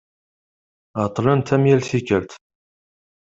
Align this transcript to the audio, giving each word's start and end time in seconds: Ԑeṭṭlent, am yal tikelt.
Ԑeṭṭlent, 1.01 1.47
am 1.55 1.63
yal 1.69 1.81
tikelt. 1.89 2.31